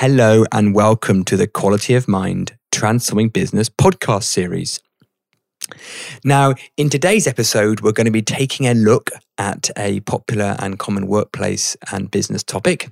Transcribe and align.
Hello 0.00 0.46
and 0.50 0.74
welcome 0.74 1.24
to 1.24 1.36
the 1.36 1.46
Quality 1.46 1.92
of 1.92 2.08
Mind 2.08 2.56
Transforming 2.72 3.28
Business 3.28 3.68
podcast 3.68 4.22
series. 4.22 4.80
Now, 6.24 6.54
in 6.76 6.90
today's 6.90 7.26
episode, 7.26 7.80
we're 7.80 7.92
going 7.92 8.06
to 8.06 8.10
be 8.10 8.22
taking 8.22 8.66
a 8.66 8.74
look 8.74 9.10
at 9.38 9.70
a 9.76 10.00
popular 10.00 10.56
and 10.58 10.78
common 10.78 11.06
workplace 11.06 11.76
and 11.92 12.10
business 12.10 12.42
topic, 12.42 12.90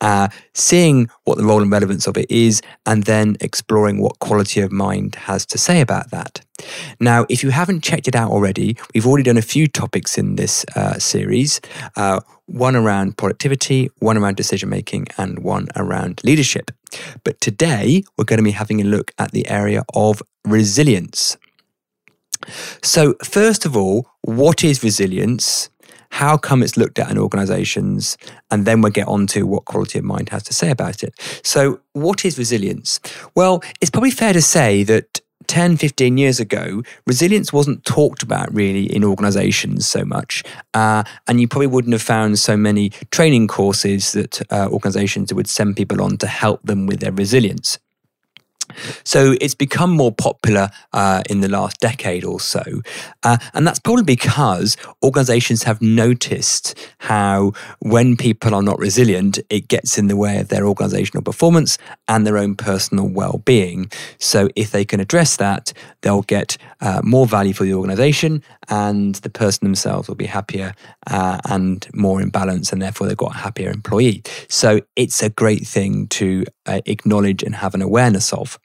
uh, 0.00 0.28
seeing 0.52 1.08
what 1.24 1.38
the 1.38 1.44
role 1.44 1.62
and 1.62 1.70
relevance 1.70 2.06
of 2.06 2.16
it 2.16 2.30
is, 2.30 2.62
and 2.84 3.04
then 3.04 3.36
exploring 3.40 4.00
what 4.00 4.18
quality 4.18 4.60
of 4.60 4.72
mind 4.72 5.14
has 5.14 5.46
to 5.46 5.58
say 5.58 5.80
about 5.80 6.10
that. 6.10 6.40
Now, 6.98 7.26
if 7.28 7.42
you 7.42 7.50
haven't 7.50 7.84
checked 7.84 8.08
it 8.08 8.16
out 8.16 8.30
already, 8.30 8.76
we've 8.92 9.06
already 9.06 9.24
done 9.24 9.36
a 9.36 9.42
few 9.42 9.66
topics 9.68 10.18
in 10.18 10.36
this 10.36 10.64
uh, 10.74 10.98
series 10.98 11.60
uh, 11.96 12.20
one 12.46 12.76
around 12.76 13.16
productivity, 13.16 13.90
one 14.00 14.18
around 14.18 14.36
decision 14.36 14.68
making, 14.68 15.06
and 15.16 15.38
one 15.40 15.68
around 15.76 16.20
leadership. 16.24 16.70
But 17.24 17.40
today, 17.40 18.04
we're 18.16 18.24
going 18.24 18.38
to 18.38 18.44
be 18.44 18.50
having 18.50 18.80
a 18.80 18.84
look 18.84 19.12
at 19.18 19.32
the 19.32 19.48
area 19.48 19.84
of 19.94 20.22
resilience. 20.44 21.36
So, 22.82 23.14
first 23.24 23.64
of 23.64 23.76
all, 23.76 24.08
what 24.22 24.64
is 24.64 24.82
resilience? 24.82 25.70
How 26.10 26.36
come 26.36 26.62
it's 26.62 26.76
looked 26.76 26.98
at 26.98 27.10
in 27.10 27.18
organizations? 27.18 28.16
And 28.50 28.64
then 28.64 28.80
we'll 28.80 28.92
get 28.92 29.08
on 29.08 29.26
to 29.28 29.46
what 29.46 29.64
quality 29.64 29.98
of 29.98 30.04
mind 30.04 30.28
has 30.28 30.44
to 30.44 30.54
say 30.54 30.70
about 30.70 31.02
it. 31.02 31.14
So, 31.42 31.80
what 31.92 32.24
is 32.24 32.38
resilience? 32.38 33.00
Well, 33.34 33.62
it's 33.80 33.90
probably 33.90 34.12
fair 34.12 34.32
to 34.32 34.42
say 34.42 34.84
that 34.84 35.20
10, 35.46 35.76
15 35.76 36.16
years 36.16 36.40
ago, 36.40 36.82
resilience 37.06 37.52
wasn't 37.52 37.84
talked 37.84 38.22
about 38.22 38.52
really 38.54 38.84
in 38.84 39.04
organizations 39.04 39.86
so 39.86 40.04
much. 40.04 40.42
Uh, 40.72 41.04
and 41.26 41.40
you 41.40 41.48
probably 41.48 41.66
wouldn't 41.66 41.92
have 41.92 42.02
found 42.02 42.38
so 42.38 42.56
many 42.56 42.90
training 43.10 43.48
courses 43.48 44.12
that 44.12 44.40
uh, 44.52 44.68
organizations 44.70 45.32
would 45.32 45.48
send 45.48 45.76
people 45.76 46.00
on 46.02 46.16
to 46.18 46.26
help 46.26 46.62
them 46.62 46.86
with 46.86 47.00
their 47.00 47.12
resilience. 47.12 47.78
So 49.04 49.36
it's 49.40 49.54
become 49.54 49.90
more 49.90 50.12
popular 50.12 50.70
uh, 50.92 51.22
in 51.28 51.40
the 51.40 51.48
last 51.48 51.80
decade 51.80 52.24
or 52.24 52.40
so. 52.40 52.62
Uh, 53.22 53.38
and 53.52 53.66
that's 53.66 53.78
probably 53.78 54.04
because 54.04 54.76
organizations 55.02 55.64
have 55.64 55.80
noticed 55.82 56.78
how 56.98 57.52
when 57.80 58.16
people 58.16 58.54
are 58.54 58.62
not 58.62 58.78
resilient, 58.78 59.38
it 59.50 59.68
gets 59.68 59.98
in 59.98 60.08
the 60.08 60.16
way 60.16 60.38
of 60.38 60.48
their 60.48 60.66
organizational 60.66 61.22
performance 61.22 61.78
and 62.08 62.26
their 62.26 62.38
own 62.38 62.54
personal 62.54 63.08
well 63.08 63.42
being. 63.44 63.90
So 64.18 64.48
if 64.56 64.70
they 64.70 64.84
can 64.84 65.00
address 65.00 65.36
that, 65.36 65.72
they'll 66.00 66.22
get 66.22 66.56
uh, 66.80 67.00
more 67.04 67.26
value 67.26 67.52
for 67.52 67.64
the 67.64 67.74
organization 67.74 68.42
and 68.68 69.14
the 69.16 69.30
person 69.30 69.64
themselves 69.64 70.08
will 70.08 70.14
be 70.14 70.26
happier 70.26 70.74
uh, 71.06 71.38
and 71.48 71.86
more 71.94 72.20
in 72.20 72.30
balance, 72.30 72.72
and 72.72 72.80
therefore 72.80 73.06
they've 73.06 73.16
got 73.16 73.34
a 73.34 73.38
happier 73.38 73.70
employee. 73.70 74.22
So 74.48 74.80
it's 74.96 75.22
a 75.22 75.30
great 75.30 75.66
thing 75.66 76.08
to 76.08 76.44
uh, 76.66 76.80
acknowledge 76.86 77.42
and 77.42 77.54
have 77.54 77.74
an 77.74 77.82
awareness 77.82 78.32
of. 78.32 78.58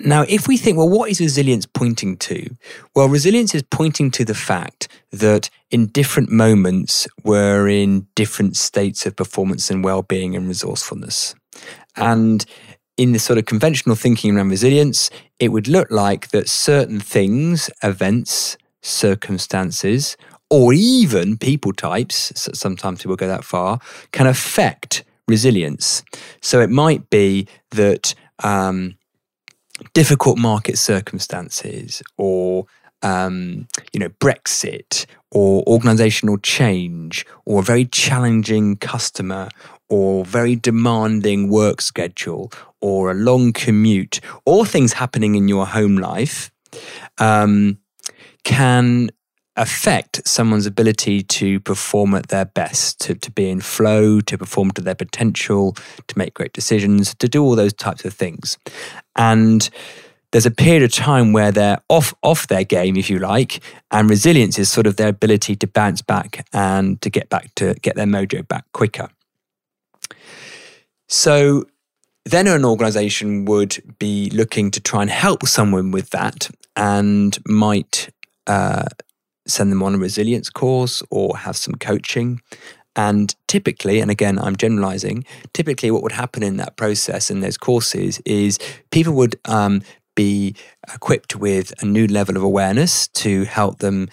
Now, 0.00 0.24
if 0.28 0.46
we 0.46 0.56
think, 0.56 0.78
well, 0.78 0.88
what 0.88 1.10
is 1.10 1.20
resilience 1.20 1.66
pointing 1.66 2.16
to? 2.18 2.56
Well, 2.94 3.08
resilience 3.08 3.54
is 3.54 3.64
pointing 3.64 4.12
to 4.12 4.24
the 4.24 4.34
fact 4.34 4.86
that 5.10 5.50
in 5.70 5.86
different 5.86 6.30
moments, 6.30 7.08
we're 7.24 7.68
in 7.68 8.06
different 8.14 8.56
states 8.56 9.06
of 9.06 9.16
performance 9.16 9.70
and 9.70 9.82
well 9.82 10.02
being 10.02 10.36
and 10.36 10.46
resourcefulness. 10.46 11.34
And 11.96 12.44
in 12.96 13.12
the 13.12 13.18
sort 13.18 13.38
of 13.38 13.46
conventional 13.46 13.96
thinking 13.96 14.36
around 14.36 14.50
resilience, 14.50 15.10
it 15.40 15.48
would 15.48 15.66
look 15.66 15.90
like 15.90 16.28
that 16.28 16.48
certain 16.48 17.00
things, 17.00 17.68
events, 17.82 18.56
circumstances, 18.88 20.16
or 20.50 20.72
even 20.72 21.36
people 21.36 21.72
types, 21.72 22.32
sometimes 22.54 23.02
people 23.02 23.16
go 23.16 23.28
that 23.28 23.44
far, 23.44 23.80
can 24.12 24.26
affect 24.26 25.04
resilience. 25.26 26.02
So 26.40 26.60
it 26.60 26.70
might 26.70 27.10
be 27.10 27.46
that 27.70 28.14
um, 28.42 28.96
difficult 29.92 30.38
market 30.38 30.78
circumstances 30.78 32.02
or 32.16 32.66
um, 33.02 33.68
you 33.92 34.00
know 34.00 34.08
Brexit 34.08 35.06
or 35.30 35.62
organizational 35.66 36.38
change 36.38 37.26
or 37.44 37.60
a 37.60 37.62
very 37.62 37.84
challenging 37.84 38.76
customer 38.76 39.48
or 39.88 40.24
very 40.24 40.56
demanding 40.56 41.48
work 41.48 41.80
schedule 41.80 42.50
or 42.80 43.10
a 43.10 43.14
long 43.14 43.52
commute 43.52 44.20
or 44.44 44.66
things 44.66 44.94
happening 44.94 45.34
in 45.34 45.46
your 45.46 45.66
home 45.66 45.96
life 45.96 46.50
um, 47.18 47.78
can 48.48 49.10
affect 49.56 50.26
someone's 50.26 50.64
ability 50.64 51.22
to 51.22 51.60
perform 51.60 52.14
at 52.14 52.28
their 52.28 52.46
best, 52.46 52.98
to, 52.98 53.14
to 53.14 53.30
be 53.30 53.50
in 53.50 53.60
flow, 53.60 54.22
to 54.22 54.38
perform 54.38 54.70
to 54.70 54.80
their 54.80 54.94
potential, 54.94 55.76
to 56.06 56.16
make 56.16 56.32
great 56.32 56.54
decisions, 56.54 57.14
to 57.16 57.28
do 57.28 57.44
all 57.44 57.54
those 57.54 57.74
types 57.74 58.06
of 58.06 58.14
things. 58.14 58.56
And 59.16 59.68
there's 60.32 60.46
a 60.46 60.50
period 60.50 60.82
of 60.82 60.92
time 60.92 61.34
where 61.34 61.52
they're 61.52 61.78
off 61.90 62.14
off 62.22 62.46
their 62.46 62.64
game, 62.64 62.96
if 62.96 63.10
you 63.10 63.18
like, 63.18 63.62
and 63.90 64.08
resilience 64.08 64.58
is 64.58 64.70
sort 64.70 64.86
of 64.86 64.96
their 64.96 65.08
ability 65.08 65.54
to 65.56 65.66
bounce 65.66 66.00
back 66.00 66.46
and 66.54 66.98
to 67.02 67.10
get 67.10 67.28
back 67.28 67.54
to 67.56 67.74
get 67.82 67.96
their 67.96 68.06
mojo 68.06 68.48
back 68.48 68.64
quicker. 68.72 69.10
So 71.08 71.66
then 72.24 72.46
an 72.46 72.64
organization 72.64 73.44
would 73.44 73.76
be 73.98 74.30
looking 74.30 74.70
to 74.70 74.80
try 74.80 75.02
and 75.02 75.10
help 75.10 75.46
someone 75.46 75.90
with 75.90 76.10
that 76.10 76.48
and 76.76 77.36
might 77.46 78.08
uh, 78.48 78.84
send 79.46 79.70
them 79.72 79.82
on 79.82 79.94
a 79.94 79.98
resilience 79.98 80.50
course 80.50 81.02
or 81.10 81.38
have 81.38 81.56
some 81.56 81.74
coaching. 81.74 82.40
And 82.96 83.34
typically, 83.46 84.00
and 84.00 84.10
again, 84.10 84.38
I'm 84.38 84.56
generalizing, 84.56 85.24
typically 85.52 85.90
what 85.90 86.02
would 86.02 86.12
happen 86.12 86.42
in 86.42 86.56
that 86.56 86.76
process 86.76 87.30
in 87.30 87.40
those 87.40 87.56
courses 87.56 88.20
is 88.24 88.58
people 88.90 89.12
would 89.14 89.38
um, 89.44 89.82
be 90.16 90.56
equipped 90.92 91.36
with 91.36 91.72
a 91.80 91.86
new 91.86 92.08
level 92.08 92.36
of 92.36 92.42
awareness 92.42 93.06
to 93.08 93.44
help 93.44 93.78
them 93.78 94.08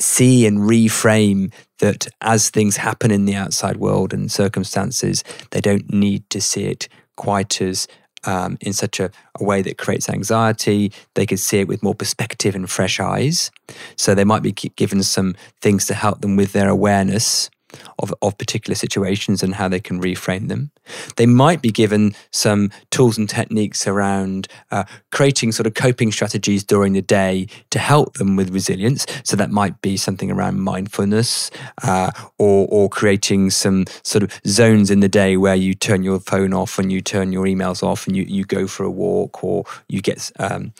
see 0.00 0.46
and 0.46 0.58
reframe 0.58 1.52
that 1.78 2.08
as 2.20 2.50
things 2.50 2.76
happen 2.76 3.10
in 3.10 3.24
the 3.24 3.34
outside 3.34 3.76
world 3.76 4.12
and 4.12 4.32
circumstances, 4.32 5.22
they 5.50 5.60
don't 5.60 5.92
need 5.92 6.28
to 6.30 6.40
see 6.40 6.64
it 6.64 6.88
quite 7.16 7.60
as 7.60 7.86
um, 8.24 8.58
in 8.60 8.72
such 8.72 9.00
a, 9.00 9.10
a, 9.40 9.44
way 9.44 9.62
that 9.62 9.78
creates 9.78 10.08
anxiety. 10.08 10.92
They 11.14 11.26
could 11.26 11.40
see 11.40 11.60
it 11.60 11.68
with 11.68 11.82
more 11.82 11.94
perspective 11.94 12.54
and 12.54 12.70
fresh 12.70 13.00
eyes. 13.00 13.50
So 13.96 14.14
they 14.14 14.24
might 14.24 14.42
be 14.42 14.52
given 14.52 15.02
some 15.02 15.34
things 15.60 15.86
to 15.86 15.94
help 15.94 16.20
them 16.20 16.36
with 16.36 16.52
their 16.52 16.68
awareness 16.68 17.50
of, 17.98 18.14
of 18.22 18.36
particular 18.38 18.74
situations 18.74 19.42
and 19.42 19.54
how 19.54 19.68
they 19.68 19.80
can 19.80 20.00
reframe 20.00 20.48
them. 20.48 20.70
They 21.16 21.26
might 21.26 21.62
be 21.62 21.70
given 21.70 22.14
some 22.30 22.70
tools 22.90 23.18
and 23.18 23.28
techniques 23.28 23.86
around 23.86 24.48
uh, 24.70 24.84
creating 25.10 25.52
sort 25.52 25.66
of 25.66 25.74
coping 25.74 26.12
strategies 26.12 26.64
during 26.64 26.92
the 26.92 27.02
day 27.02 27.46
to 27.70 27.78
help 27.78 28.14
them 28.14 28.36
with 28.36 28.50
resilience. 28.50 29.06
So 29.24 29.36
that 29.36 29.50
might 29.50 29.80
be 29.80 29.96
something 29.96 30.30
around 30.30 30.60
mindfulness 30.60 31.50
uh, 31.82 32.10
or, 32.38 32.66
or 32.70 32.88
creating 32.88 33.50
some 33.50 33.84
sort 34.02 34.22
of 34.22 34.40
zones 34.46 34.90
in 34.90 35.00
the 35.00 35.08
day 35.08 35.36
where 35.36 35.54
you 35.54 35.74
turn 35.74 36.02
your 36.02 36.20
phone 36.20 36.52
off 36.52 36.78
and 36.78 36.90
you 36.90 37.00
turn 37.00 37.32
your 37.32 37.44
emails 37.44 37.82
off 37.82 38.06
and 38.06 38.16
you, 38.16 38.24
you 38.24 38.44
go 38.44 38.66
for 38.66 38.84
a 38.84 38.90
walk 38.90 39.44
or 39.44 39.64
you 39.88 40.00
get. 40.00 40.30
Um, 40.38 40.72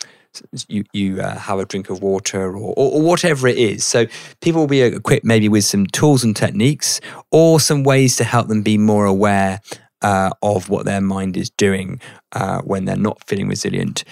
you 0.69 0.85
you 0.93 1.21
uh, 1.21 1.37
have 1.37 1.59
a 1.59 1.65
drink 1.65 1.91
of 1.91 2.03
water 2.03 2.57
or, 2.57 2.75
or, 2.77 2.93
or, 2.93 3.03
whatever 3.03 3.49
it 3.49 3.59
is. 3.59 3.85
So 3.85 4.07
people 4.41 4.63
will 4.63 4.69
be 4.69 4.83
equipped 4.83 5.25
maybe 5.25 5.49
with 5.49 5.65
some 5.65 5.87
tools 5.87 6.25
and 6.25 6.35
techniques 6.35 7.01
or 7.31 7.61
some 7.61 7.83
ways 7.83 8.17
to 8.17 8.25
help 8.25 8.49
them 8.49 8.63
be 8.63 8.79
more 8.79 9.07
aware 9.07 9.61
uh, 10.03 10.31
of 10.43 10.69
what 10.69 10.85
their 10.85 11.01
mind 11.01 11.37
is 11.37 11.51
doing 11.51 12.01
uh, 12.33 12.61
when 12.63 12.85
they're 12.85 12.97
not 12.97 13.23
feeling 13.27 13.49
resilient. 13.49 14.05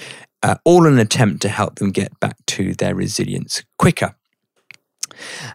Uh, 0.43 0.55
all 0.65 0.87
in 0.87 0.95
an 0.95 0.99
attempt 0.99 1.43
to 1.43 1.49
help 1.49 1.77
them 1.77 1.91
get 1.91 2.19
back 2.21 2.37
to 2.47 2.75
their 2.75 2.95
resilience 2.95 3.63
quicker. 3.79 4.15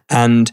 And 0.08 0.50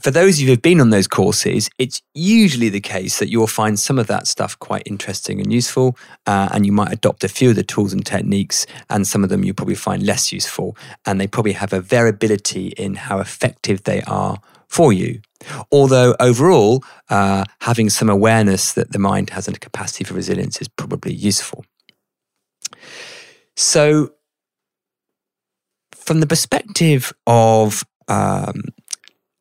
for 0.00 0.10
those 0.10 0.36
of 0.36 0.40
you 0.40 0.48
who've 0.48 0.62
been 0.62 0.80
on 0.80 0.90
those 0.90 1.06
courses, 1.06 1.68
it's 1.78 2.02
usually 2.14 2.68
the 2.68 2.80
case 2.80 3.18
that 3.18 3.30
you'll 3.30 3.46
find 3.46 3.78
some 3.78 3.98
of 3.98 4.06
that 4.06 4.26
stuff 4.26 4.58
quite 4.58 4.82
interesting 4.86 5.40
and 5.40 5.52
useful, 5.52 5.96
uh, 6.26 6.48
and 6.52 6.66
you 6.66 6.72
might 6.72 6.92
adopt 6.92 7.24
a 7.24 7.28
few 7.28 7.50
of 7.50 7.56
the 7.56 7.62
tools 7.62 7.92
and 7.92 8.04
techniques, 8.04 8.66
and 8.88 9.06
some 9.06 9.22
of 9.22 9.30
them 9.30 9.44
you 9.44 9.54
probably 9.54 9.74
find 9.74 10.02
less 10.02 10.32
useful, 10.32 10.76
and 11.06 11.20
they 11.20 11.26
probably 11.26 11.52
have 11.52 11.72
a 11.72 11.80
variability 11.80 12.68
in 12.68 12.94
how 12.94 13.18
effective 13.18 13.84
they 13.84 14.02
are 14.02 14.40
for 14.68 14.92
you. 14.92 15.20
Although 15.72 16.14
overall, 16.20 16.84
uh, 17.08 17.44
having 17.60 17.90
some 17.90 18.08
awareness 18.08 18.72
that 18.74 18.92
the 18.92 18.98
mind 18.98 19.30
has 19.30 19.48
a 19.48 19.52
capacity 19.52 20.04
for 20.04 20.14
resilience 20.14 20.60
is 20.60 20.68
probably 20.68 21.12
useful. 21.12 21.64
So, 23.56 24.12
from 25.92 26.20
the 26.20 26.26
perspective 26.26 27.12
of 27.26 27.84
um, 28.08 28.62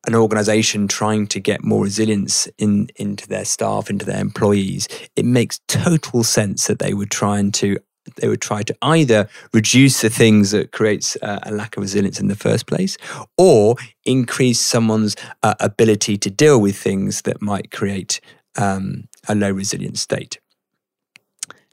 an 0.09 0.15
organization 0.15 0.87
trying 0.87 1.27
to 1.27 1.39
get 1.39 1.63
more 1.63 1.83
resilience 1.83 2.47
in 2.57 2.89
into 2.95 3.27
their 3.27 3.45
staff, 3.45 3.89
into 3.89 4.05
their 4.05 4.19
employees, 4.19 4.87
it 5.15 5.23
makes 5.23 5.59
total 5.67 6.23
sense 6.23 6.65
that 6.67 6.79
they 6.79 6.93
would 6.93 7.11
try 7.11 7.37
and 7.37 7.53
to 7.53 7.77
they 8.15 8.27
would 8.27 8.41
try 8.41 8.63
to 8.63 8.75
either 8.81 9.29
reduce 9.53 10.01
the 10.01 10.09
things 10.09 10.49
that 10.49 10.71
creates 10.71 11.15
uh, 11.21 11.39
a 11.43 11.51
lack 11.51 11.77
of 11.77 11.81
resilience 11.81 12.19
in 12.19 12.27
the 12.27 12.35
first 12.35 12.65
place 12.65 12.97
or 13.37 13.75
increase 14.03 14.59
someone's 14.59 15.15
uh, 15.43 15.53
ability 15.59 16.17
to 16.17 16.31
deal 16.31 16.59
with 16.59 16.75
things 16.75 17.21
that 17.21 17.39
might 17.39 17.69
create 17.69 18.19
um, 18.57 19.07
a 19.27 19.35
low 19.35 19.51
resilience 19.51 20.01
state. 20.01 20.39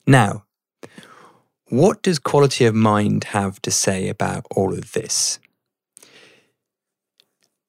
Now, 0.07 0.45
what 1.69 2.03
does 2.03 2.19
quality 2.19 2.67
of 2.67 2.75
mind 2.75 3.25
have 3.25 3.63
to 3.63 3.71
say 3.71 4.11
about 4.11 4.47
all 4.55 4.75
of 4.75 4.93
this? 4.93 5.39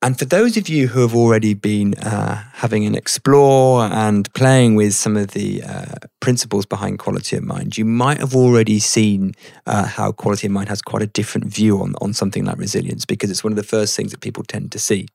And 0.04 0.18
for 0.18 0.26
those 0.26 0.58
of 0.58 0.70
you 0.70 0.88
who 0.88 1.02
have 1.02 1.16
already 1.16 1.56
been 1.56 1.96
uh, 1.96 2.44
having 2.54 2.86
an 2.86 2.94
explore 2.94 3.82
and 3.86 4.32
playing 4.36 4.76
with 4.76 4.94
some 4.94 5.18
of 5.18 5.30
the 5.30 5.64
uh, 5.64 5.96
principles 6.20 6.68
behind 6.68 7.00
quality 7.00 7.36
of 7.36 7.44
mind, 7.44 7.80
you 7.80 7.86
might 7.86 8.20
have 8.20 8.36
already 8.36 8.78
seen 8.78 9.34
uh, 9.66 9.88
how 9.88 10.12
quality 10.12 10.46
of 10.46 10.54
mind 10.54 10.70
has 10.70 10.84
quite 10.84 11.02
a 11.02 11.08
different 11.08 11.48
view 11.48 11.82
on, 11.82 11.96
on 12.00 12.14
something 12.14 12.46
like 12.46 12.60
resilience 12.60 13.06
because 13.06 13.32
it's 13.32 13.44
one 13.44 13.52
of 13.52 13.58
the 13.58 13.64
first 13.64 13.96
things 13.96 14.12
that 14.12 14.22
people 14.22 14.44
tend 14.44 14.72
to 14.72 14.78
see. 14.78 15.08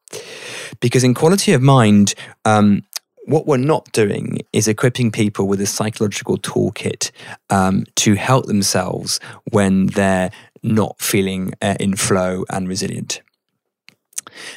Because 0.80 1.04
in 1.04 1.14
quality 1.14 1.52
of 1.52 1.62
mind, 1.62 2.14
um, 2.44 2.82
what 3.26 3.46
we're 3.46 3.58
not 3.58 3.90
doing 3.92 4.38
is 4.52 4.66
equipping 4.66 5.12
people 5.12 5.46
with 5.46 5.60
a 5.60 5.66
psychological 5.66 6.38
toolkit 6.38 7.12
um, 7.50 7.84
to 7.94 8.14
help 8.14 8.46
themselves 8.46 9.20
when 9.52 9.86
they're 9.86 10.32
not 10.64 11.00
feeling 11.00 11.52
uh, 11.62 11.76
in 11.78 11.94
flow 11.94 12.44
and 12.50 12.68
resilient. 12.68 13.20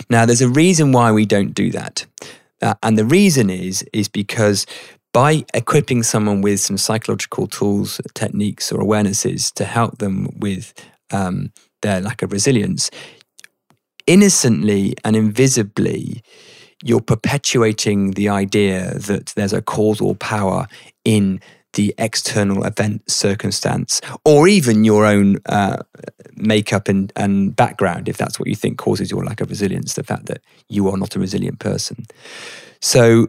Now, 0.10 0.26
there's 0.26 0.42
a 0.42 0.50
reason 0.50 0.92
why 0.92 1.12
we 1.12 1.26
don't 1.26 1.54
do 1.54 1.72
that. 1.72 2.06
Uh, 2.62 2.76
and 2.84 2.98
the 2.98 3.06
reason 3.06 3.50
is, 3.50 3.84
is 3.94 4.08
because 4.08 4.66
by 5.14 5.46
equipping 5.54 6.04
someone 6.04 6.42
with 6.42 6.60
some 6.60 6.78
psychological 6.78 7.48
tools, 7.48 8.02
techniques, 8.14 8.72
or 8.72 8.82
awarenesses 8.82 9.52
to 9.54 9.66
help 9.66 10.00
them 10.00 10.30
with 10.38 10.74
um, 11.12 11.52
their 11.82 12.02
lack 12.02 12.22
of 12.22 12.32
resilience, 12.32 12.92
innocently 14.08 14.96
and 15.04 15.16
invisibly, 15.16 16.22
you're 16.84 17.02
perpetuating 17.02 18.12
the 18.12 18.30
idea 18.30 18.94
that 19.00 19.28
there's 19.36 19.54
a 19.54 19.62
causal 19.62 20.16
power 20.16 20.68
in 21.04 21.40
the 21.76 21.94
external 21.98 22.66
event 22.66 23.10
circumstance 23.10 24.02
or 24.26 24.48
even 24.48 24.84
your 24.84 25.06
own 25.06 25.38
uh, 25.46 25.78
makeup 26.36 26.88
and, 26.88 27.14
and 27.16 27.56
background 27.56 28.10
if 28.10 28.18
that's 28.18 28.40
what 28.40 28.50
you 28.50 28.56
think 28.56 28.78
causes 28.78 29.12
your 29.12 29.24
lack 29.24 29.40
of 29.40 29.50
resilience 29.50 29.94
the 29.94 30.04
fact 30.04 30.26
that 30.26 30.42
you 30.68 30.90
are 30.90 30.98
not 30.98 31.16
a 31.16 31.20
resilient 31.20 31.60
person. 31.60 32.06
So 32.82 33.28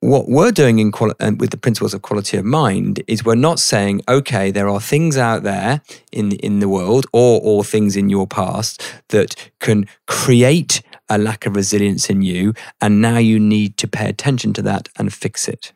what 0.00 0.28
we're 0.28 0.52
doing 0.52 0.78
in 0.78 0.92
quali- 0.92 1.14
uh, 1.20 1.32
with 1.38 1.50
the 1.50 1.56
principles 1.56 1.94
of 1.94 2.02
quality 2.02 2.36
of 2.36 2.44
mind 2.44 3.02
is 3.08 3.24
we're 3.24 3.34
not 3.34 3.58
saying 3.58 4.02
okay 4.08 4.50
there 4.50 4.68
are 4.68 4.80
things 4.80 5.16
out 5.16 5.42
there 5.42 5.80
in 6.12 6.32
in 6.32 6.60
the 6.60 6.68
world 6.68 7.06
or 7.12 7.40
or 7.42 7.64
things 7.64 7.96
in 7.96 8.10
your 8.10 8.26
past 8.26 8.82
that 9.08 9.50
can 9.58 9.86
create 10.06 10.82
a 11.08 11.16
lack 11.16 11.46
of 11.46 11.56
resilience 11.56 12.10
in 12.10 12.20
you 12.20 12.52
and 12.80 13.00
now 13.00 13.16
you 13.16 13.38
need 13.38 13.76
to 13.78 13.88
pay 13.88 14.08
attention 14.08 14.52
to 14.52 14.62
that 14.62 14.88
and 14.98 15.14
fix 15.14 15.48
it 15.48 15.72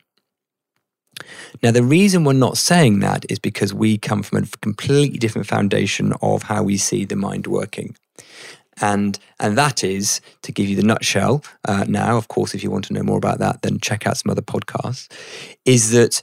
now, 1.61 1.71
the 1.71 1.83
reason 1.83 2.23
we're 2.23 2.33
not 2.33 2.57
saying 2.57 2.99
that 2.99 3.25
is 3.29 3.39
because 3.39 3.73
we 3.73 3.97
come 3.97 4.23
from 4.23 4.43
a 4.43 4.47
completely 4.61 5.17
different 5.17 5.47
foundation 5.47 6.13
of 6.21 6.43
how 6.43 6.63
we 6.63 6.77
see 6.77 7.05
the 7.05 7.15
mind 7.15 7.47
working. 7.47 7.95
And, 8.81 9.19
and 9.39 9.57
that 9.57 9.83
is, 9.83 10.21
to 10.41 10.51
give 10.51 10.67
you 10.67 10.75
the 10.75 10.83
nutshell 10.83 11.43
uh, 11.67 11.85
now, 11.87 12.17
of 12.17 12.29
course, 12.29 12.55
if 12.55 12.63
you 12.63 12.71
want 12.71 12.85
to 12.85 12.93
know 12.93 13.03
more 13.03 13.17
about 13.17 13.39
that, 13.39 13.61
then 13.61 13.79
check 13.79 14.07
out 14.07 14.17
some 14.17 14.31
other 14.31 14.41
podcasts, 14.41 15.07
is 15.65 15.91
that 15.91 16.21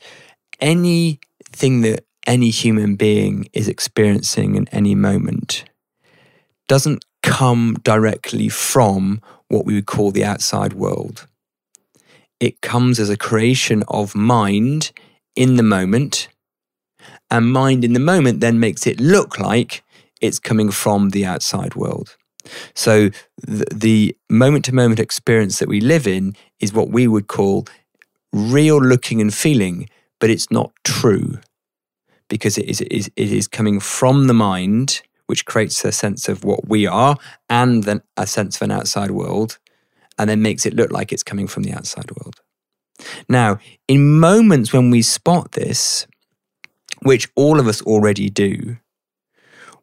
anything 0.60 1.82
that 1.82 2.04
any 2.26 2.50
human 2.50 2.96
being 2.96 3.48
is 3.52 3.68
experiencing 3.68 4.56
in 4.56 4.66
any 4.68 4.94
moment 4.94 5.64
doesn't 6.66 7.04
come 7.22 7.76
directly 7.84 8.48
from 8.48 9.20
what 9.48 9.64
we 9.64 9.74
would 9.74 9.86
call 9.86 10.10
the 10.10 10.24
outside 10.24 10.72
world 10.72 11.27
it 12.40 12.60
comes 12.60 13.00
as 13.00 13.10
a 13.10 13.16
creation 13.16 13.82
of 13.88 14.14
mind 14.14 14.92
in 15.34 15.56
the 15.56 15.62
moment. 15.62 16.28
And 17.30 17.52
mind 17.52 17.84
in 17.84 17.92
the 17.92 18.00
moment 18.00 18.40
then 18.40 18.60
makes 18.60 18.86
it 18.86 19.00
look 19.00 19.38
like 19.38 19.82
it's 20.20 20.38
coming 20.38 20.70
from 20.70 21.10
the 21.10 21.24
outside 21.26 21.74
world. 21.74 22.16
So 22.74 23.10
the 23.46 24.16
moment 24.30 24.64
to 24.66 24.74
moment 24.74 25.00
experience 25.00 25.58
that 25.58 25.68
we 25.68 25.80
live 25.80 26.06
in 26.06 26.34
is 26.60 26.72
what 26.72 26.90
we 26.90 27.06
would 27.06 27.26
call 27.26 27.66
real 28.32 28.78
looking 28.78 29.20
and 29.20 29.32
feeling, 29.32 29.88
but 30.18 30.30
it's 30.30 30.50
not 30.50 30.72
true 30.84 31.38
because 32.28 32.58
it 32.58 32.66
is, 32.66 32.80
it 32.80 32.92
is, 32.92 33.10
it 33.16 33.32
is 33.32 33.46
coming 33.48 33.80
from 33.80 34.26
the 34.26 34.34
mind, 34.34 35.02
which 35.26 35.44
creates 35.44 35.84
a 35.84 35.92
sense 35.92 36.28
of 36.28 36.44
what 36.44 36.68
we 36.68 36.86
are 36.86 37.16
and 37.50 37.84
then 37.84 38.02
a 38.16 38.26
sense 38.26 38.56
of 38.56 38.62
an 38.62 38.70
outside 38.70 39.10
world 39.10 39.58
and 40.18 40.28
then 40.28 40.42
makes 40.42 40.66
it 40.66 40.74
look 40.74 40.90
like 40.90 41.12
it's 41.12 41.22
coming 41.22 41.46
from 41.46 41.62
the 41.62 41.72
outside 41.72 42.10
world. 42.10 42.36
Now, 43.28 43.58
in 43.86 44.18
moments 44.18 44.72
when 44.72 44.90
we 44.90 45.02
spot 45.02 45.52
this, 45.52 46.06
which 47.02 47.28
all 47.36 47.60
of 47.60 47.68
us 47.68 47.80
already 47.82 48.28
do, 48.28 48.78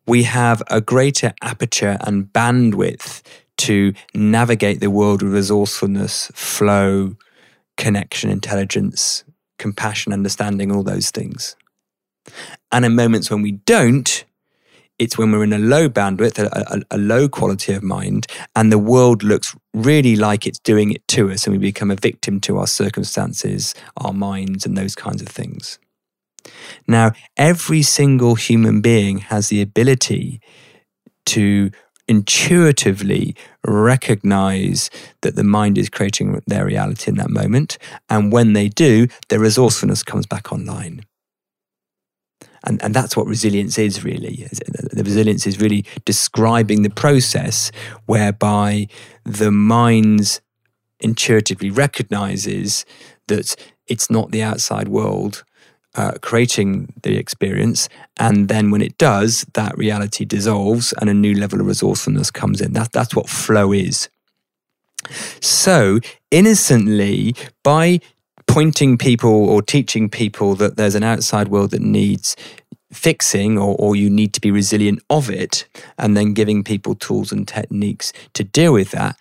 we 0.06 0.24
have 0.24 0.62
a 0.70 0.82
greater 0.82 1.34
aperture 1.42 1.98
and 2.02 2.26
bandwidth 2.26 3.22
to 3.58 3.94
navigate 4.14 4.82
the 4.82 4.92
world 4.92 5.22
with 5.22 5.34
resourcefulness, 5.34 6.30
flow, 6.36 7.16
connection, 7.78 8.30
intelligence, 8.30 9.24
compassion, 9.58 10.14
understanding, 10.14 10.72
all 10.72 10.84
those 10.84 11.10
things. 11.10 11.56
And 12.72 12.86
in 12.86 12.96
moments 12.96 13.32
when 13.32 13.42
we 13.42 13.54
don't, 13.54 14.26
it's 15.00 15.18
when 15.18 15.32
we're 15.32 15.44
in 15.44 15.54
a 15.54 15.58
low 15.58 15.90
bandwidth, 15.90 16.40
a, 16.40 16.50
a, 16.74 16.96
a, 16.96 16.98
low 16.98 17.28
quality 17.28 17.74
of 17.74 17.84
mind, 17.84 18.28
and 18.56 18.72
the 18.72 18.80
world 18.80 19.24
looks 19.24 19.56
really 19.74 20.16
like 20.16 20.48
it's 20.48 20.60
doing 20.60 20.92
it 20.92 21.06
to 21.10 21.32
us, 21.32 21.46
and 21.46 21.54
we 21.54 21.60
become 21.60 21.92
a 21.92 21.96
victim 21.96 22.40
to 22.42 22.58
our 22.58 22.68
circumstances, 22.68 23.76
our 23.98 24.14
minds, 24.14 24.66
and 24.66 24.78
those 24.78 24.96
kinds 24.96 25.22
of 25.22 25.28
things. 25.28 25.80
Now, 26.88 27.12
every 27.38 27.82
single 27.82 28.36
human 28.36 28.82
being 28.82 29.18
has 29.18 29.50
the 29.50 29.62
ability 29.62 30.40
to 31.28 31.72
intuitively 32.08 33.36
recognize 33.66 34.90
that 35.22 35.36
the 35.36 35.44
mind 35.44 35.78
is 35.78 35.90
creating 35.90 36.40
their 36.46 36.66
reality 36.66 37.10
in 37.10 37.18
that 37.18 37.32
moment. 37.32 37.78
And 38.10 38.32
when 38.32 38.54
they 38.54 38.70
do, 38.70 39.08
their 39.30 39.40
resourcefulness 39.40 40.04
comes 40.04 40.28
back 40.28 40.52
online. 40.52 41.06
And, 42.66 42.82
and 42.82 42.94
that's 42.94 43.16
what 43.16 43.28
resilience 43.28 43.78
is 43.78 44.04
really. 44.04 44.48
The 44.92 45.04
resilience 45.04 45.46
is 45.46 45.60
really 45.60 45.86
describing 46.04 46.82
the 46.82 46.90
process 46.90 47.72
whereby 48.06 48.88
the 49.24 49.52
mind 49.52 50.42
intuitively 51.00 51.70
recognizes 51.70 52.86
that 53.28 53.56
it's 53.88 54.10
not 54.10 54.32
the 54.32 54.42
outside 54.42 54.88
world 54.88 55.44
uh, 55.96 56.14
creating 56.22 56.94
the 57.04 57.18
experience. 57.18 57.88
And 58.18 58.48
then 58.48 58.72
when 58.72 58.82
it 58.82 58.98
does, 58.98 59.46
that 59.54 59.78
reality 59.78 60.26
dissolves 60.26 60.94
and 61.00 61.10
a 61.10 61.14
new 61.14 61.34
level 61.34 61.62
of 61.62 61.68
resourcefulness 61.68 62.32
comes 62.32 62.62
in. 62.62 62.74
That, 62.74 62.92
that's 62.92 63.16
what 63.16 63.30
flow 63.30 63.72
is. 63.72 64.10
So, 65.40 66.00
innocently, 66.32 67.36
by 67.64 68.02
pointing 68.56 68.98
people 68.98 69.50
or 69.50 69.62
teaching 69.62 70.08
people 70.08 70.56
that 70.56 70.78
there's 70.78 70.96
an 70.96 71.04
outside 71.04 71.50
world 71.50 71.72
that 71.72 71.82
needs 71.82 72.38
fixing 72.94 73.58
or, 73.58 73.76
or 73.78 73.98
you 73.98 74.10
need 74.10 74.34
to 74.34 74.40
be 74.40 74.50
resilient 74.50 75.04
of 75.10 75.30
it, 75.30 75.68
and 75.98 76.16
then 76.16 76.34
giving 76.34 76.64
people 76.64 76.96
tools 76.96 77.34
and 77.34 77.50
techniques 77.50 78.14
to 78.34 78.46
deal 78.46 78.72
with 78.72 78.92
that 78.92 79.18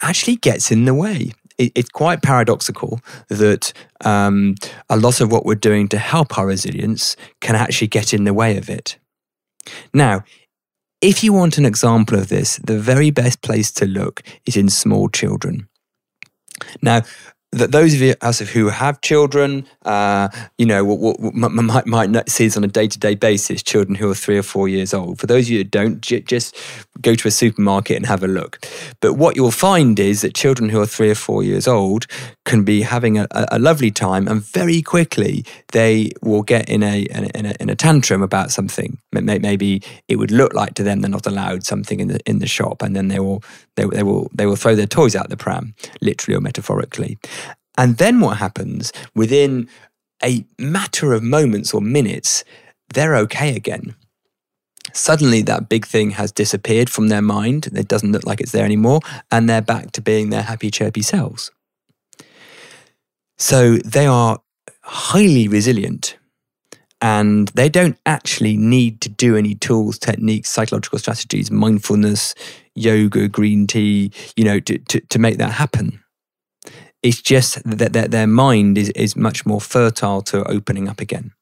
actually 0.00 0.34
gets 0.34 0.72
in 0.72 0.84
the 0.84 0.94
way. 0.94 1.30
It, 1.58 1.70
it's 1.76 1.90
quite 1.90 2.22
paradoxical 2.22 3.00
that 3.28 3.72
um, 4.04 4.56
a 4.90 4.96
lot 4.96 5.20
of 5.20 5.30
what 5.30 5.46
we're 5.46 5.54
doing 5.54 5.86
to 5.90 5.98
help 5.98 6.36
our 6.36 6.48
resilience 6.48 7.16
can 7.40 7.54
actually 7.54 7.86
get 7.86 8.12
in 8.12 8.24
the 8.24 8.34
way 8.34 8.56
of 8.56 8.68
it. 8.68 8.98
Now, 9.94 10.24
if 11.00 11.22
you 11.22 11.32
want 11.32 11.56
an 11.56 11.66
example 11.66 12.18
of 12.18 12.26
this, 12.26 12.56
the 12.56 12.80
very 12.80 13.12
best 13.12 13.42
place 13.42 13.70
to 13.74 13.86
look 13.86 14.24
is 14.44 14.56
in 14.56 14.68
small 14.68 15.08
children. 15.08 15.68
Now, 16.80 17.02
that 17.52 17.70
those 17.70 18.00
of 18.00 18.16
us 18.22 18.38
who 18.38 18.68
have 18.70 19.00
children, 19.02 19.66
uh, 19.84 20.28
you 20.56 20.64
know, 20.64 21.14
might, 21.34 21.86
might 21.86 22.30
see 22.30 22.46
this 22.46 22.56
on 22.56 22.64
a 22.64 22.68
day 22.68 22.88
to 22.88 22.98
day 22.98 23.14
basis, 23.14 23.62
children 23.62 23.94
who 23.94 24.10
are 24.10 24.14
three 24.14 24.38
or 24.38 24.42
four 24.42 24.68
years 24.68 24.94
old. 24.94 25.20
For 25.20 25.26
those 25.26 25.46
of 25.46 25.50
you 25.50 25.58
that 25.58 25.70
don't, 25.70 26.00
just 26.00 26.56
go 27.02 27.14
to 27.14 27.28
a 27.28 27.30
supermarket 27.30 27.96
and 27.96 28.06
have 28.06 28.24
a 28.24 28.28
look. 28.28 28.66
But 29.00 29.14
what 29.14 29.36
you'll 29.36 29.50
find 29.50 29.98
is 30.00 30.22
that 30.22 30.34
children 30.34 30.70
who 30.70 30.80
are 30.80 30.86
three 30.86 31.10
or 31.10 31.14
four 31.14 31.42
years 31.42 31.68
old 31.68 32.06
can 32.44 32.64
be 32.64 32.82
having 32.82 33.18
a, 33.18 33.26
a 33.30 33.58
lovely 33.58 33.90
time, 33.90 34.26
and 34.28 34.42
very 34.42 34.80
quickly 34.80 35.44
they 35.72 36.10
will 36.22 36.42
get 36.42 36.68
in 36.70 36.82
a, 36.82 37.02
in 37.02 37.46
a, 37.46 37.54
in 37.60 37.68
a 37.68 37.76
tantrum 37.76 38.22
about 38.22 38.50
something. 38.50 38.98
Maybe 39.12 39.82
it 40.08 40.16
would 40.16 40.30
look 40.30 40.54
like 40.54 40.74
to 40.74 40.82
them 40.82 41.00
they're 41.00 41.10
not 41.10 41.26
allowed 41.26 41.64
something 41.64 42.00
in 42.00 42.08
the 42.08 42.20
in 42.24 42.38
the 42.38 42.46
shop, 42.46 42.80
and 42.82 42.96
then 42.96 43.08
they 43.08 43.20
will 43.20 43.42
they, 43.76 43.84
they 43.84 44.02
will 44.02 44.30
they 44.34 44.46
will 44.46 44.56
throw 44.56 44.74
their 44.74 44.86
toys 44.86 45.14
out 45.14 45.28
the 45.28 45.36
pram, 45.36 45.74
literally 46.00 46.36
or 46.36 46.40
metaphorically. 46.40 47.18
And 47.78 47.96
then 47.96 48.20
what 48.20 48.36
happens 48.38 48.92
within 49.14 49.68
a 50.22 50.44
matter 50.58 51.12
of 51.12 51.22
moments 51.22 51.74
or 51.74 51.80
minutes, 51.80 52.44
they're 52.92 53.16
okay 53.16 53.56
again. 53.56 53.94
Suddenly, 54.92 55.42
that 55.42 55.68
big 55.68 55.86
thing 55.86 56.10
has 56.12 56.32
disappeared 56.32 56.90
from 56.90 57.08
their 57.08 57.22
mind. 57.22 57.68
It 57.72 57.88
doesn't 57.88 58.12
look 58.12 58.26
like 58.26 58.40
it's 58.40 58.52
there 58.52 58.64
anymore. 58.64 59.00
And 59.30 59.48
they're 59.48 59.62
back 59.62 59.92
to 59.92 60.00
being 60.02 60.30
their 60.30 60.42
happy, 60.42 60.70
chirpy 60.70 61.02
selves. 61.02 61.50
So 63.38 63.78
they 63.78 64.06
are 64.06 64.40
highly 64.82 65.48
resilient 65.48 66.16
and 67.00 67.48
they 67.48 67.68
don't 67.68 67.98
actually 68.06 68.56
need 68.56 69.00
to 69.00 69.08
do 69.08 69.36
any 69.36 69.56
tools, 69.56 69.98
techniques, 69.98 70.48
psychological 70.48 71.00
strategies, 71.00 71.50
mindfulness, 71.50 72.34
yoga, 72.76 73.26
green 73.26 73.66
tea, 73.66 74.12
you 74.36 74.44
know, 74.44 74.60
to, 74.60 74.78
to, 74.78 75.00
to 75.00 75.18
make 75.18 75.38
that 75.38 75.50
happen. 75.50 76.00
It's 77.02 77.20
just 77.20 77.62
that, 77.64 77.92
that 77.92 78.10
their 78.10 78.26
mind 78.26 78.78
is, 78.78 78.90
is 78.90 79.16
much 79.16 79.44
more 79.44 79.60
fertile 79.60 80.22
to 80.22 80.44
opening 80.44 80.88
up 80.88 81.00
again. 81.00 81.32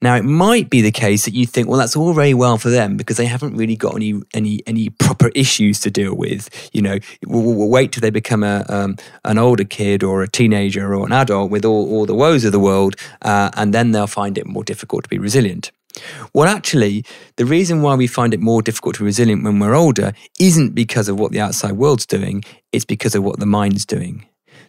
Now, 0.00 0.14
it 0.14 0.24
might 0.24 0.70
be 0.70 0.80
the 0.80 0.92
case 0.92 1.24
that 1.24 1.34
you 1.34 1.44
think, 1.44 1.66
well, 1.66 1.78
that's 1.78 1.96
all 1.96 2.12
very 2.12 2.32
well 2.32 2.56
for 2.56 2.70
them 2.70 2.96
because 2.96 3.16
they 3.16 3.26
haven't 3.26 3.56
really 3.56 3.74
got 3.74 3.96
any 3.96 4.22
any 4.32 4.62
any 4.64 4.90
proper 4.90 5.28
issues 5.34 5.80
to 5.80 5.90
deal 5.90 6.14
with. 6.14 6.48
You 6.72 6.82
know, 6.82 6.98
we'll, 7.26 7.42
we'll 7.42 7.68
wait 7.68 7.90
till 7.90 8.00
they 8.00 8.10
become 8.10 8.44
a 8.44 8.64
um, 8.68 8.96
an 9.24 9.38
older 9.38 9.64
kid 9.64 10.04
or 10.04 10.22
a 10.22 10.28
teenager 10.28 10.94
or 10.94 11.04
an 11.04 11.12
adult 11.12 11.50
with 11.50 11.64
all, 11.64 11.90
all 11.90 12.06
the 12.06 12.14
woes 12.14 12.44
of 12.44 12.52
the 12.52 12.60
world, 12.60 12.94
uh, 13.22 13.50
and 13.54 13.74
then 13.74 13.90
they'll 13.90 14.06
find 14.06 14.38
it 14.38 14.46
more 14.46 14.62
difficult 14.62 15.02
to 15.02 15.10
be 15.10 15.18
resilient. 15.18 15.72
Well, 16.32 16.48
actually, 16.48 17.04
the 17.36 17.44
reason 17.44 17.82
why 17.82 17.94
we 17.94 18.06
find 18.06 18.34
it 18.34 18.40
more 18.40 18.62
difficult 18.62 18.96
to 18.96 19.00
be 19.00 19.06
resilient 19.06 19.42
when 19.42 19.58
we're 19.58 19.74
older 19.74 20.12
isn't 20.38 20.74
because 20.74 21.08
of 21.08 21.18
what 21.18 21.32
the 21.32 21.40
outside 21.40 21.72
world's 21.72 22.06
doing, 22.06 22.44
it's 22.72 22.84
because 22.84 23.14
of 23.14 23.24
what 23.24 23.40
the 23.40 23.46
mind's 23.46 23.86
doing. 23.86 24.26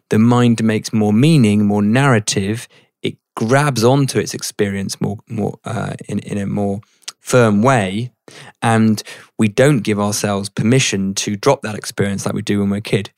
The 0.10 0.20
mind 0.20 0.64
makes 0.64 0.92
more 0.92 1.14
meaning, 1.14 1.66
more 1.66 1.84
narrative, 1.84 2.68
it 3.04 3.18
grabs 3.36 3.84
onto 3.84 4.20
its 4.20 4.34
experience 4.34 5.00
more, 5.00 5.18
more 5.28 5.60
uh, 5.66 5.94
in, 6.08 6.20
in 6.20 6.38
a 6.38 6.48
more 6.48 6.82
firm 7.20 7.62
way, 7.62 8.12
and 8.62 9.04
we 9.38 9.48
don't 9.48 9.80
give 9.80 10.00
ourselves 10.00 10.50
permission 10.50 11.14
to 11.14 11.36
drop 11.36 11.62
that 11.62 11.76
experience 11.76 12.26
like 12.26 12.34
we 12.34 12.42
do 12.42 12.60
when 12.60 12.70
we're 12.70 12.78
a 12.78 12.82
kid. 12.82 13.12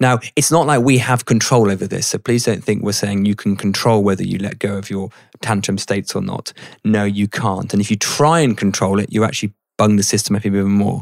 Now, 0.00 0.18
it's 0.36 0.50
not 0.50 0.66
like 0.66 0.82
we 0.82 0.98
have 0.98 1.24
control 1.24 1.70
over 1.70 1.86
this, 1.86 2.06
so 2.06 2.18
please 2.18 2.44
don't 2.44 2.62
think 2.62 2.82
we're 2.82 2.92
saying 2.92 3.24
you 3.24 3.34
can 3.34 3.56
control 3.56 4.02
whether 4.02 4.22
you 4.22 4.38
let 4.38 4.58
go 4.58 4.76
of 4.76 4.90
your 4.90 5.10
tantrum 5.40 5.78
states 5.78 6.14
or 6.14 6.22
not. 6.22 6.52
No, 6.84 7.04
you 7.04 7.28
can't. 7.28 7.72
And 7.72 7.80
if 7.80 7.90
you 7.90 7.96
try 7.96 8.40
and 8.40 8.56
control 8.56 8.98
it, 8.98 9.12
you 9.12 9.24
actually 9.24 9.52
bung 9.76 9.96
the 9.96 10.02
system 10.02 10.36
up 10.36 10.46
even 10.46 10.68
more. 10.68 11.00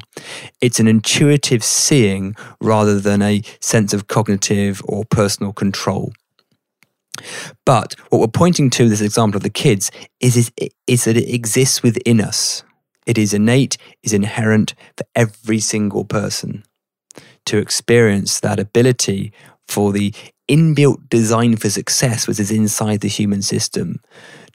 It's 0.61 0.81
an 0.81 0.89
intuitive 0.89 1.63
seeing 1.63 2.35
rather 2.61 2.99
than 2.99 3.23
a 3.23 3.43
sense 3.61 3.93
of 3.93 4.09
cognitive 4.09 4.83
or 4.85 5.05
personal 5.05 5.53
control. 5.53 6.13
But 7.65 7.95
what 8.09 8.21
we're 8.21 8.27
pointing 8.27 8.71
to 8.71 8.89
this 8.89 9.01
example 9.01 9.37
of 9.37 9.45
the 9.45 9.51
kids 9.51 9.91
is, 10.21 10.37
is, 10.37 10.71
is 10.87 11.05
that 11.05 11.17
it 11.17 11.33
exists 11.33 11.83
within 11.83 12.21
us. 12.21 12.65
It 13.07 13.19
is 13.19 13.33
innate, 13.33 13.77
is 14.03 14.13
inherent 14.13 14.75
for 14.97 15.05
every 15.15 15.61
single 15.61 16.05
person 16.05 16.65
to 17.47 17.59
experience 17.59 18.41
that 18.41 18.59
ability 18.59 19.33
for 19.69 19.93
the 19.93 20.15
inbuilt 20.49 21.09
design 21.09 21.57
for 21.57 21.71
success, 21.71 22.27
which 22.27 22.39
is 22.39 22.51
inside 22.51 23.01
the 23.01 23.09
human 23.09 23.43
system, 23.43 24.01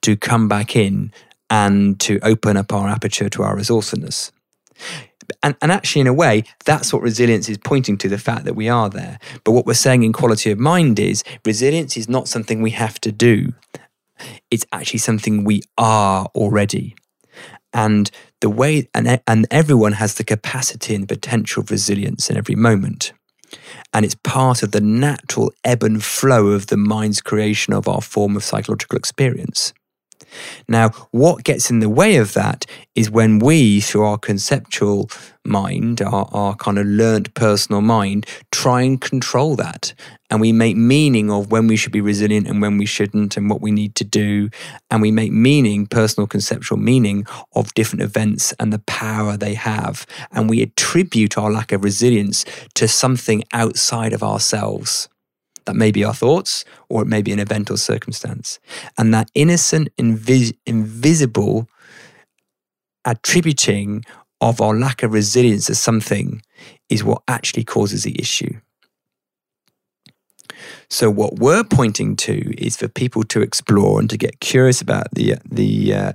to 0.02 0.16
come 0.16 0.48
back 0.48 0.76
in 0.76 1.12
and 1.50 2.00
to 2.00 2.20
open 2.22 2.58
up 2.58 2.72
our 2.72 2.88
aperture 2.88 3.30
to 3.30 3.44
our 3.44 3.56
resourcefulness 3.56 4.32
and, 5.44 5.56
and 5.62 5.72
actually, 5.72 6.02
in 6.02 6.08
a 6.08 6.14
way, 6.14 6.44
that's 6.66 6.92
what 6.94 7.02
resilience 7.02 7.50
is 7.50 7.58
pointing 7.58 7.98
to 8.00 8.10
the 8.10 8.18
fact 8.18 8.46
that 8.46 8.56
we 8.56 8.70
are 8.70 8.90
there. 8.90 9.20
But 9.44 9.52
what 9.52 9.66
we're 9.66 9.74
saying 9.74 10.04
in 10.04 10.14
quality 10.14 10.52
of 10.52 10.60
mind 10.60 11.00
is 11.00 11.24
resilience 11.46 11.98
is 11.98 12.10
not 12.10 12.28
something 12.28 12.62
we 12.62 12.72
have 12.72 13.00
to 13.02 13.12
do, 13.12 13.54
it's 14.52 14.66
actually 14.72 15.00
something 15.00 15.44
we 15.44 15.62
are 15.78 16.28
already. 16.36 16.96
And 17.74 18.10
the 18.42 18.50
way, 18.50 18.90
and, 18.94 19.22
and 19.28 19.48
everyone 19.52 19.94
has 19.94 20.16
the 20.16 20.24
capacity 20.24 20.96
and 20.96 21.08
potential 21.08 21.62
of 21.62 21.72
resilience 21.72 22.30
in 22.30 22.38
every 22.38 22.56
moment. 22.56 23.14
And 23.94 24.06
it's 24.06 24.16
part 24.24 24.64
of 24.64 24.72
the 24.72 24.82
natural 24.82 25.52
ebb 25.64 25.84
and 25.84 26.04
flow 26.04 26.48
of 26.48 26.68
the 26.68 26.78
mind's 26.78 27.22
creation 27.22 27.74
of 27.74 27.88
our 27.88 28.02
form 28.02 28.36
of 28.36 28.44
psychological 28.44 28.98
experience. 28.98 29.74
Now, 30.68 30.90
what 31.12 31.44
gets 31.44 31.70
in 31.70 31.80
the 31.80 31.90
way 31.90 32.18
of 32.18 32.34
that 32.34 32.66
is 32.96 33.10
when 33.10 33.40
we, 33.40 33.80
through 33.80 34.04
our 34.04 34.18
conceptual 34.18 35.10
mind, 35.46 36.02
our, 36.02 36.28
our 36.32 36.56
kind 36.56 36.78
of 36.78 36.86
learnt 36.86 37.34
personal 37.34 37.82
mind, 37.82 38.26
try 38.52 38.82
and 38.82 39.00
control 39.00 39.56
that. 39.56 39.94
And 40.30 40.40
we 40.40 40.52
make 40.52 40.78
meaning 40.78 41.32
of 41.32 41.52
when 41.52 41.68
we 41.68 41.76
should 41.76 41.92
be 41.92 42.02
resilient 42.02 42.48
and 42.48 42.62
when 42.62 42.78
we 42.78 42.86
shouldn't, 42.86 43.36
and 43.36 43.50
what 43.50 43.62
we 43.62 43.72
need 43.72 43.96
to 43.96 44.04
do. 44.04 44.50
And 44.92 45.02
we 45.02 45.12
make 45.12 45.32
meaning, 45.32 45.88
personal 45.88 46.28
conceptual 46.28 46.78
meaning, 46.78 47.26
of 47.54 47.74
different 47.74 48.04
events 48.04 48.54
and 48.60 48.72
the 48.72 48.80
power 48.80 49.38
they 49.38 49.56
have. 49.56 50.06
And 50.32 50.50
we 50.50 50.62
attribute 50.62 51.38
our 51.38 51.52
lack 51.52 51.72
of 51.72 51.84
resilience 51.84 52.46
to 52.76 52.88
something 52.88 53.44
outside 53.54 54.14
of 54.14 54.24
ourselves. 54.24 55.10
That 55.66 55.76
may 55.76 55.92
be 55.92 56.04
our 56.04 56.14
thoughts, 56.14 56.66
or 56.90 57.02
it 57.02 57.08
may 57.08 57.22
be 57.22 57.32
an 57.32 57.40
event 57.40 57.70
or 57.70 57.78
circumstance. 57.78 58.60
And 58.98 59.14
that 59.14 59.30
innocent, 59.36 59.90
invis- 59.98 60.58
invisible 60.66 61.70
attributing 63.06 64.04
of 64.42 64.62
our 64.62 64.76
lack 64.76 65.04
of 65.04 65.14
resilience 65.14 65.66
to 65.68 65.76
something 65.76 66.42
is 66.90 67.04
what 67.04 67.22
actually 67.28 67.64
causes 67.64 68.04
the 68.04 68.20
issue. 68.20 68.60
So, 70.90 71.10
what 71.10 71.40
we're 71.40 71.64
pointing 71.64 72.16
to 72.18 72.54
is 72.58 72.78
for 72.78 72.88
people 72.88 73.24
to 73.26 73.42
explore 73.42 74.00
and 74.00 74.10
to 74.10 74.18
get 74.18 74.40
curious 74.40 74.82
about 74.82 75.08
the 75.14 75.36
the 75.50 75.94
uh, 75.94 76.14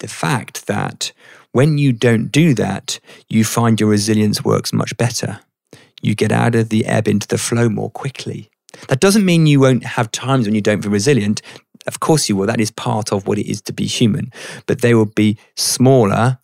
the 0.00 0.08
fact 0.08 0.66
that 0.66 1.12
when 1.52 1.78
you 1.78 1.92
don't 1.92 2.30
do 2.30 2.52
that, 2.54 3.00
you 3.28 3.44
find 3.44 3.80
your 3.80 3.88
resilience 3.88 4.44
works 4.44 4.72
much 4.72 4.96
better. 4.96 5.40
You 6.02 6.14
get 6.14 6.32
out 6.32 6.54
of 6.54 6.68
the 6.68 6.84
ebb 6.84 7.08
into 7.08 7.26
the 7.26 7.38
flow 7.38 7.68
more 7.68 7.90
quickly. 7.90 8.50
That 8.88 9.00
doesn't 9.00 9.24
mean 9.24 9.46
you 9.46 9.60
won't 9.60 9.84
have 9.84 10.10
times 10.12 10.46
when 10.46 10.54
you 10.54 10.60
don't 10.60 10.82
feel 10.82 10.92
resilient. 10.92 11.42
Of 11.86 12.00
course 12.00 12.28
you 12.28 12.36
will. 12.36 12.46
That 12.46 12.60
is 12.60 12.70
part 12.70 13.12
of 13.12 13.26
what 13.26 13.38
it 13.38 13.48
is 13.48 13.62
to 13.62 13.72
be 13.72 13.86
human. 13.86 14.32
But 14.66 14.80
they 14.80 14.94
will 14.94 15.06
be 15.06 15.38
smaller 15.56 16.38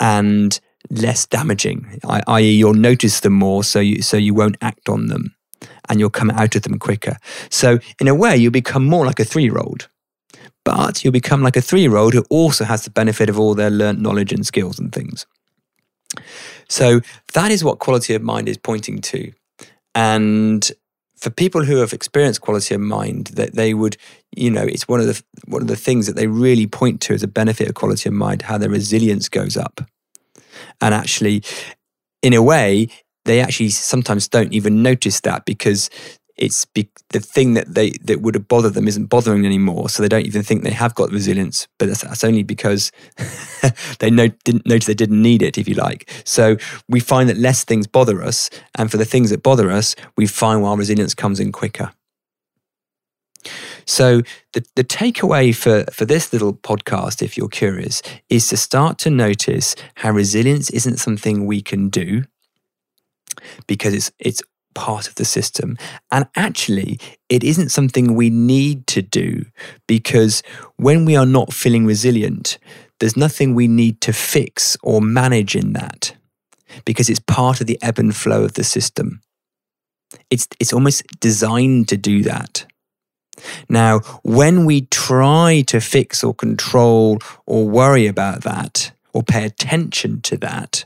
and 0.00 0.58
less 0.90 1.26
damaging, 1.26 2.00
i.e., 2.04 2.50
you'll 2.52 2.74
notice 2.74 3.20
them 3.20 3.32
more, 3.34 3.64
so 3.64 3.80
you, 3.80 4.02
so 4.02 4.16
you 4.16 4.34
won't 4.34 4.56
act 4.60 4.88
on 4.88 5.06
them 5.06 5.34
and 5.88 6.00
you'll 6.00 6.10
come 6.10 6.30
out 6.30 6.54
of 6.54 6.62
them 6.62 6.78
quicker. 6.78 7.16
So, 7.50 7.78
in 8.00 8.08
a 8.08 8.14
way, 8.14 8.36
you'll 8.36 8.50
become 8.50 8.84
more 8.84 9.06
like 9.06 9.20
a 9.20 9.24
three 9.24 9.44
year 9.44 9.58
old. 9.58 9.88
But 10.64 11.02
you'll 11.02 11.12
become 11.12 11.42
like 11.42 11.56
a 11.56 11.60
three 11.60 11.80
year 11.80 11.96
old 11.96 12.14
who 12.14 12.24
also 12.30 12.64
has 12.64 12.84
the 12.84 12.90
benefit 12.90 13.28
of 13.28 13.38
all 13.38 13.54
their 13.54 13.70
learnt 13.70 14.00
knowledge 14.00 14.32
and 14.32 14.46
skills 14.46 14.78
and 14.78 14.92
things. 14.92 15.26
So, 16.68 17.00
that 17.34 17.50
is 17.50 17.64
what 17.64 17.78
quality 17.78 18.14
of 18.14 18.22
mind 18.22 18.48
is 18.48 18.58
pointing 18.58 19.00
to. 19.02 19.32
And 19.94 20.70
for 21.22 21.30
people 21.30 21.64
who 21.64 21.76
have 21.76 21.92
experienced 21.92 22.40
quality 22.40 22.74
of 22.74 22.80
mind, 22.80 23.28
that 23.34 23.54
they 23.54 23.74
would, 23.74 23.96
you 24.34 24.50
know, 24.50 24.64
it's 24.64 24.88
one 24.88 24.98
of 24.98 25.06
the 25.06 25.22
one 25.46 25.62
of 25.62 25.68
the 25.68 25.76
things 25.76 26.08
that 26.08 26.16
they 26.16 26.26
really 26.26 26.66
point 26.66 27.00
to 27.02 27.14
as 27.14 27.22
a 27.22 27.28
benefit 27.28 27.68
of 27.68 27.76
quality 27.76 28.08
of 28.08 28.12
mind, 28.12 28.42
how 28.42 28.58
their 28.58 28.68
resilience 28.68 29.28
goes 29.28 29.56
up, 29.56 29.80
and 30.80 30.92
actually, 30.92 31.44
in 32.22 32.34
a 32.34 32.42
way, 32.42 32.88
they 33.24 33.40
actually 33.40 33.68
sometimes 33.68 34.26
don't 34.26 34.52
even 34.52 34.82
notice 34.82 35.20
that 35.20 35.44
because 35.44 35.90
it's 36.36 36.64
be, 36.64 36.88
the 37.10 37.20
thing 37.20 37.54
that 37.54 37.74
they 37.74 37.90
that 38.02 38.20
would 38.20 38.34
have 38.34 38.48
bothered 38.48 38.74
them 38.74 38.88
isn't 38.88 39.06
bothering 39.06 39.44
anymore, 39.44 39.88
so 39.88 40.02
they 40.02 40.08
don't 40.08 40.26
even 40.26 40.42
think 40.42 40.62
they 40.62 40.70
have 40.70 40.94
got 40.94 41.10
resilience. 41.10 41.68
But 41.78 41.88
that's, 41.88 42.02
that's 42.02 42.24
only 42.24 42.42
because 42.42 42.90
they 43.98 44.10
didn't 44.10 44.66
notice 44.66 44.86
they 44.86 44.94
didn't 44.94 45.20
need 45.20 45.42
it, 45.42 45.58
if 45.58 45.68
you 45.68 45.74
like. 45.74 46.10
So 46.24 46.56
we 46.88 47.00
find 47.00 47.28
that 47.28 47.36
less 47.36 47.64
things 47.64 47.86
bother 47.86 48.22
us, 48.22 48.50
and 48.76 48.90
for 48.90 48.96
the 48.96 49.04
things 49.04 49.30
that 49.30 49.42
bother 49.42 49.70
us, 49.70 49.94
we 50.16 50.26
find 50.26 50.64
our 50.64 50.76
resilience 50.76 51.14
comes 51.14 51.40
in 51.40 51.52
quicker. 51.52 51.92
So 53.84 54.22
the, 54.52 54.64
the 54.76 54.84
takeaway 54.84 55.54
for, 55.54 55.90
for 55.90 56.04
this 56.04 56.32
little 56.32 56.54
podcast, 56.54 57.22
if 57.22 57.36
you're 57.36 57.48
curious, 57.48 58.02
is 58.28 58.48
to 58.48 58.56
start 58.56 58.98
to 59.00 59.10
notice 59.10 59.74
how 59.96 60.12
resilience 60.12 60.70
isn't 60.70 60.98
something 60.98 61.46
we 61.46 61.60
can 61.62 61.88
do 61.88 62.24
because 63.66 63.94
it's 63.94 64.12
it's 64.18 64.42
part 64.74 65.08
of 65.08 65.14
the 65.16 65.24
system. 65.24 65.76
And 66.10 66.26
actually, 66.36 66.98
it 67.28 67.44
isn't 67.44 67.70
something 67.70 68.14
we 68.14 68.30
need 68.30 68.86
to 68.88 69.02
do 69.02 69.44
because 69.86 70.42
when 70.76 71.04
we 71.04 71.16
are 71.16 71.26
not 71.26 71.52
feeling 71.52 71.86
resilient, 71.86 72.58
there's 73.00 73.16
nothing 73.16 73.54
we 73.54 73.68
need 73.68 74.00
to 74.02 74.12
fix 74.12 74.76
or 74.82 75.00
manage 75.00 75.56
in 75.56 75.72
that 75.72 76.14
because 76.84 77.10
it's 77.10 77.20
part 77.20 77.60
of 77.60 77.66
the 77.66 77.78
ebb 77.82 77.98
and 77.98 78.14
flow 78.14 78.44
of 78.44 78.54
the 78.54 78.64
system. 78.64 79.20
It's, 80.30 80.46
it's 80.60 80.72
almost 80.72 81.02
designed 81.20 81.88
to 81.88 81.96
do 81.96 82.22
that. 82.22 82.66
Now, 83.68 84.00
when 84.22 84.64
we 84.64 84.82
try 84.82 85.64
to 85.66 85.80
fix 85.80 86.22
or 86.22 86.34
control 86.34 87.18
or 87.46 87.68
worry 87.68 88.06
about 88.06 88.42
that 88.42 88.92
or 89.12 89.22
pay 89.22 89.44
attention 89.44 90.20
to 90.22 90.36
that, 90.38 90.84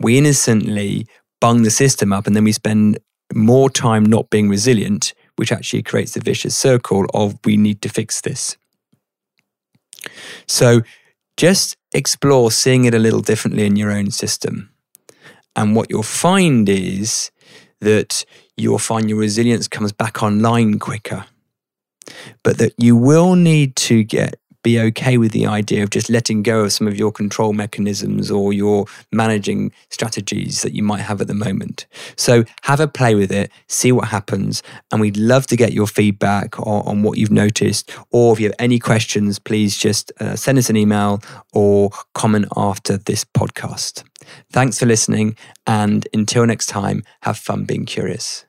we 0.00 0.16
innocently 0.16 1.06
bung 1.40 1.62
the 1.62 1.70
system 1.70 2.12
up 2.12 2.26
and 2.26 2.34
then 2.34 2.44
we 2.44 2.52
spend 2.52 2.98
more 3.34 3.70
time 3.70 4.04
not 4.04 4.30
being 4.30 4.48
resilient, 4.48 5.14
which 5.36 5.52
actually 5.52 5.82
creates 5.82 6.12
the 6.12 6.20
vicious 6.20 6.56
circle 6.56 7.06
of 7.14 7.38
we 7.44 7.56
need 7.56 7.82
to 7.82 7.88
fix 7.88 8.20
this. 8.20 8.56
So 10.46 10.82
just 11.36 11.76
explore 11.92 12.50
seeing 12.50 12.84
it 12.84 12.94
a 12.94 12.98
little 12.98 13.20
differently 13.20 13.66
in 13.66 13.76
your 13.76 13.90
own 13.90 14.10
system. 14.10 14.70
And 15.56 15.74
what 15.74 15.90
you'll 15.90 16.02
find 16.02 16.68
is 16.68 17.30
that 17.80 18.24
you'll 18.56 18.78
find 18.78 19.08
your 19.08 19.18
resilience 19.18 19.68
comes 19.68 19.92
back 19.92 20.22
online 20.22 20.78
quicker. 20.78 21.24
But 22.42 22.58
that 22.58 22.72
you 22.78 22.96
will 22.96 23.34
need 23.34 23.76
to 23.76 24.02
get 24.02 24.38
be 24.68 24.78
okay 24.78 25.16
with 25.16 25.32
the 25.32 25.46
idea 25.46 25.82
of 25.82 25.88
just 25.88 26.10
letting 26.10 26.42
go 26.42 26.64
of 26.64 26.72
some 26.74 26.86
of 26.86 26.94
your 26.94 27.10
control 27.10 27.54
mechanisms 27.54 28.30
or 28.30 28.52
your 28.52 28.84
managing 29.10 29.72
strategies 29.88 30.60
that 30.60 30.74
you 30.74 30.82
might 30.82 31.00
have 31.00 31.22
at 31.22 31.26
the 31.26 31.32
moment. 31.32 31.86
So 32.16 32.44
have 32.64 32.78
a 32.78 32.86
play 32.86 33.14
with 33.14 33.32
it, 33.32 33.50
see 33.66 33.92
what 33.92 34.08
happens. 34.08 34.62
And 34.92 35.00
we'd 35.00 35.16
love 35.16 35.46
to 35.46 35.56
get 35.56 35.72
your 35.72 35.86
feedback 35.86 36.60
on, 36.60 36.82
on 36.86 37.02
what 37.02 37.16
you've 37.16 37.30
noticed. 37.30 37.90
Or 38.10 38.34
if 38.34 38.40
you 38.40 38.48
have 38.48 38.56
any 38.58 38.78
questions, 38.78 39.38
please 39.38 39.78
just 39.78 40.12
uh, 40.20 40.36
send 40.36 40.58
us 40.58 40.68
an 40.68 40.76
email 40.76 41.22
or 41.54 41.88
comment 42.12 42.44
after 42.54 42.98
this 42.98 43.24
podcast. 43.24 44.04
Thanks 44.52 44.78
for 44.78 44.84
listening. 44.84 45.34
And 45.66 46.06
until 46.12 46.44
next 46.44 46.66
time, 46.66 47.04
have 47.22 47.38
fun 47.38 47.64
being 47.64 47.86
curious. 47.86 48.44